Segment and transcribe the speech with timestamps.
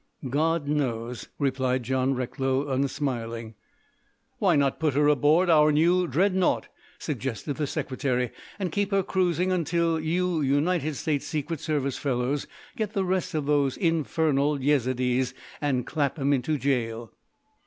[0.31, 3.53] "God knows," replied John Recklow, unsmiling.
[4.39, 9.51] "Why not put her aboard our new dreadnought?" suggested the Secretary, "and keep her cruising
[9.51, 15.85] until you United States Secret Service fellows get the rest of these infernal Yezidees and
[15.85, 17.11] clap 'em into jail?"